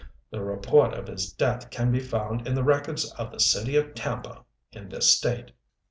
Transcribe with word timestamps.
The 0.31 0.41
report 0.41 0.95
of 0.95 1.05
his 1.07 1.31
death 1.31 1.69
can 1.69 1.91
be 1.91 1.99
found 1.99 2.47
in 2.47 2.55
the 2.55 2.63
records 2.63 3.11
of 3.19 3.31
the 3.31 3.39
city 3.39 3.75
of 3.75 3.93
Tampa, 3.93 4.45
in 4.71 4.89
this 4.89 5.07
state. 5.11 5.51